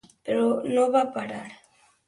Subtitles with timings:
[0.29, 1.45] Però no va parar.